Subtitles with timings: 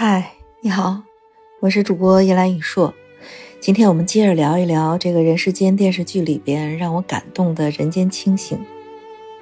[0.00, 1.02] 嗨，你好，
[1.58, 2.94] 我是主播叶兰雨硕。
[3.58, 8.64] 今天我们接着聊一聊这个人世间电视剧里边让我感动的人间清醒。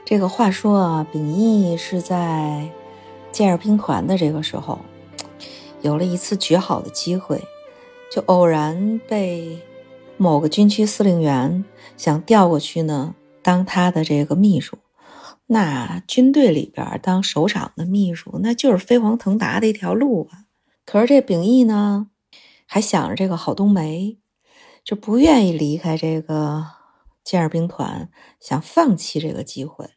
[0.02, 2.70] 这个话说啊，秉义是在
[3.30, 4.78] 建设兵团的这个时候，
[5.82, 7.42] 有了一次绝好的机会，
[8.10, 9.60] 就偶然被
[10.16, 11.66] 某个军区司令员
[11.98, 14.78] 想调过去呢，当他的这个秘书。
[15.48, 20.45] 那军队里边当首长的秘书，那就是飞黄腾达的一条路啊。
[20.86, 22.08] 可是这秉义呢，
[22.64, 24.18] 还想着这个郝冬梅，
[24.84, 26.64] 就不愿意离开这个
[27.22, 28.08] 建设兵团，
[28.40, 29.90] 想放弃这个机会。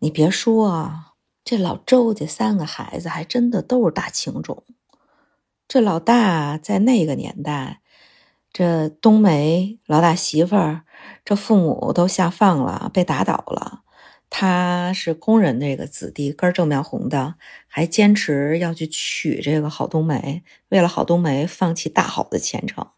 [0.00, 4.62] 你别说啊，这老周家三个孩子还真的都是大情种。
[5.66, 7.80] 这老大在那个年代，
[8.52, 10.84] 这冬梅老大媳妇儿，
[11.24, 13.82] 这父母都下放了，被打倒了。
[14.30, 22.88] 他是工人这个子弟，根正苗红的，还坚持要去娶这个郝冬梅，为了郝冬梅放弃大好的前程。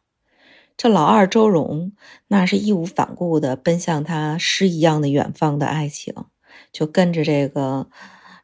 [0.76, 1.92] 这老二周荣
[2.28, 6.14] 那是义无反顾的奔向他诗一样的远方的爱情，
[6.72, 7.88] 就跟着这个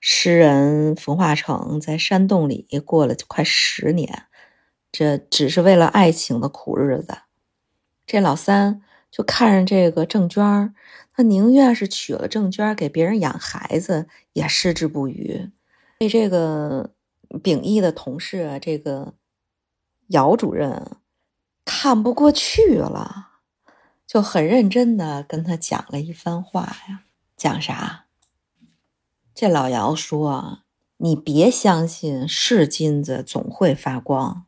[0.00, 4.24] 诗人冯化成在山洞里过了快十年，
[4.92, 7.18] 这只是为了爱情的苦日子。
[8.06, 10.74] 这老三就看着这个郑娟儿。
[11.12, 15.50] 他宁愿是娶了郑娟儿给别人养孩子，也矢志不渝。
[15.98, 16.90] 被这个
[17.42, 19.14] 秉义的同事啊，这个
[20.08, 20.98] 姚主任
[21.64, 23.28] 看不过去了，
[24.06, 27.04] 就很认真的跟他讲了一番话呀。
[27.36, 28.04] 讲啥？
[29.34, 30.60] 这老姚说
[30.98, 34.46] ：“你别相信是金子总会发光。”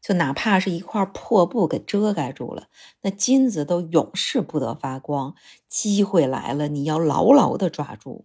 [0.00, 2.68] 就哪怕是一块破布给遮盖住了，
[3.02, 5.34] 那金子都永世不得发光。
[5.68, 8.24] 机会来了，你要牢牢的抓住。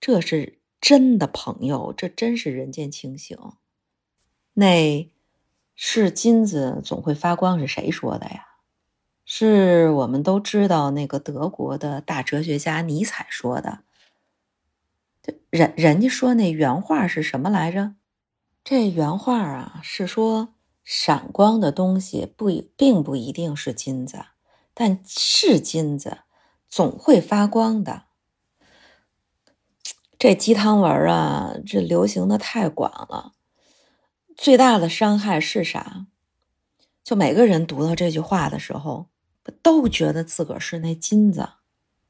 [0.00, 3.36] 这是真的朋友，这真是人间清醒。
[4.54, 5.10] 那
[5.74, 8.46] 是金子总会发光是谁说的呀？
[9.26, 13.80] 是我们都知道那个德国的大哲学家尼采说的。
[15.50, 17.94] 人人家说那原话是什么来着？
[18.64, 20.54] 这原话啊是说。
[20.88, 24.26] 闪光的东西不一并不一定是金子，
[24.72, 26.18] 但是金子
[26.68, 28.04] 总会发光的。
[30.16, 33.32] 这鸡汤文啊，这流行的太广了。
[34.36, 36.06] 最大的伤害是啥？
[37.02, 39.08] 就每个人读到这句话的时候，
[39.60, 41.48] 都觉得自个儿是那金子，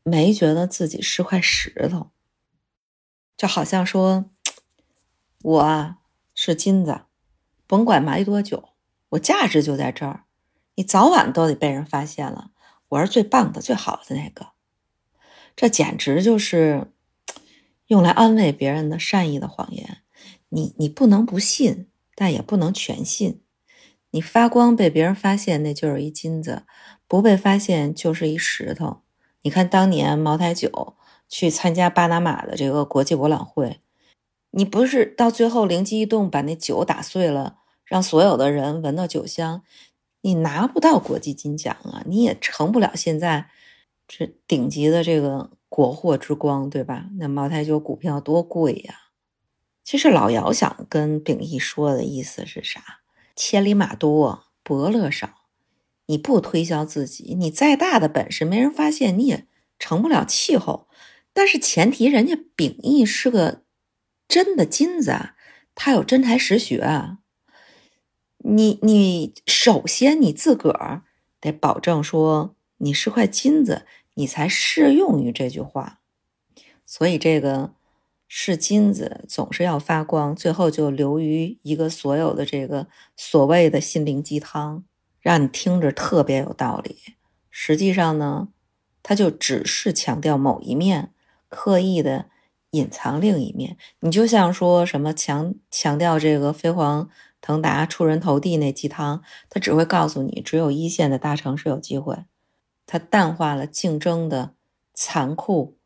[0.02, 2.10] 没觉得自己是块石头。
[3.38, 4.26] 就好像说，
[5.42, 5.96] 我
[6.34, 7.05] 是金子。
[7.66, 8.70] 甭管埋多久，
[9.10, 10.24] 我价值就在这儿。
[10.74, 12.50] 你早晚都得被人发现了，
[12.88, 14.48] 我是最棒的、最好的那个。
[15.56, 16.92] 这简直就是
[17.88, 19.98] 用来安慰别人的善意的谎言。
[20.50, 23.42] 你你不能不信，但也不能全信。
[24.10, 26.62] 你发光被别人发现，那就是一金子；
[27.08, 29.02] 不被发现，就是一石头。
[29.42, 30.96] 你看当年茅台酒
[31.28, 33.80] 去参加巴拿马的这个国际博览会。
[34.56, 39.62] 你不是到最后灵机一动把那酒打碎了，让所有的人闻到酒香，
[40.22, 43.50] 你拿不到国际金奖啊，你也成不了现在
[44.08, 47.10] 这顶级的这个国货之光，对吧？
[47.18, 48.94] 那茅台酒股票多贵呀！
[49.84, 52.80] 其实老姚想跟秉义说的意思是啥？
[53.36, 55.28] 千里马多，伯乐少。
[56.06, 59.46] 你不推销自己，你再大的本事，没人发现，你也
[59.78, 60.88] 成不了气候。
[61.34, 63.65] 但是前提，人家秉义是个。
[64.28, 65.34] 真的金子啊，
[65.74, 67.18] 它有真才实学啊。
[68.38, 71.02] 你你首先你自个儿
[71.40, 76.00] 得保证说你是块金子，你才适用于这句话。
[76.84, 77.74] 所以这个
[78.28, 84.84] 是金子总是要发光，最后就流于一个所有的这个所谓的心灵鸡汤，
[85.20, 86.98] 让你听着特别有道理。
[87.50, 88.48] 实际上呢，
[89.02, 91.12] 它就只是强调某一面，
[91.48, 92.26] 刻意的。
[92.76, 97.08] 隐藏另一面，你就像说什么强强调这个飞黄
[97.40, 102.24] 腾达、出人头地那鸡汤，他只会告诉你只有一线的大城市有机会，
[102.86, 104.54] 他淡化了竞争的
[104.94, 105.76] 残酷、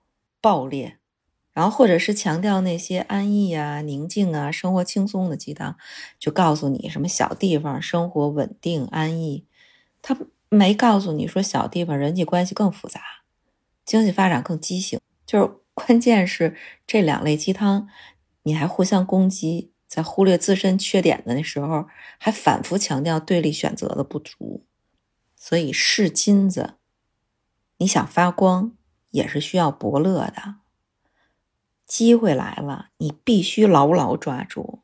[0.40, 0.98] 暴烈，
[1.52, 5.76] 然后或者是强调那些安逸啊、宁静啊、生活轻松的鸡汤，
[6.19, 9.44] 就告诉你什么小地方生活稳定安逸，
[10.02, 10.16] 他
[10.48, 13.00] 没告诉你说小地方人际关系更复杂，
[13.84, 15.59] 经济发展更畸形，就是。
[15.86, 16.56] 关键是
[16.86, 17.88] 这两类鸡汤，
[18.42, 21.88] 你还互相攻击，在忽略自身缺点的时候，
[22.18, 24.64] 还反复强调对立选择的不足，
[25.36, 26.74] 所以是金子，
[27.78, 28.76] 你想发光
[29.10, 30.56] 也是需要伯乐的。
[31.86, 34.82] 机会来了，你必须牢牢抓住。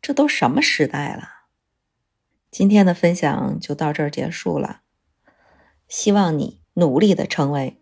[0.00, 1.28] 这都什么时代了？
[2.50, 4.82] 今天的分享就到这儿结束了。
[5.88, 7.76] 希望你努力的成为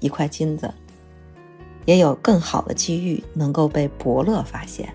[0.00, 0.74] 一块金子，
[1.86, 4.92] 也有更好的机遇能够被伯乐发现。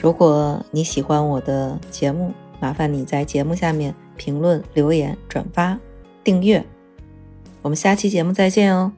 [0.00, 5.78] 如果你喜欢我的节目，麻烦你在节目下面评论、留言、转发、
[6.22, 6.62] 订阅。
[7.62, 8.92] 我们下期节目再见哦。